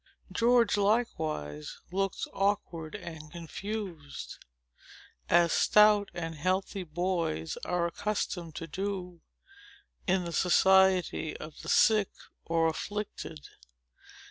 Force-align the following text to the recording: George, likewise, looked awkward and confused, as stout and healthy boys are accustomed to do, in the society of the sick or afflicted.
George, 0.31 0.77
likewise, 0.77 1.77
looked 1.91 2.27
awkward 2.33 2.95
and 2.95 3.31
confused, 3.31 4.43
as 5.29 5.53
stout 5.53 6.09
and 6.15 6.33
healthy 6.33 6.81
boys 6.81 7.55
are 7.65 7.85
accustomed 7.85 8.55
to 8.55 8.65
do, 8.65 9.21
in 10.07 10.25
the 10.25 10.33
society 10.33 11.37
of 11.37 11.61
the 11.61 11.69
sick 11.69 12.09
or 12.45 12.65
afflicted. 12.67 13.47